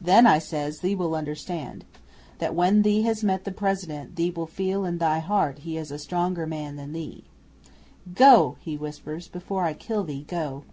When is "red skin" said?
1.86-1.90